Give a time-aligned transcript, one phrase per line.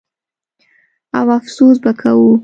[1.19, 2.31] او افسوس به کوو.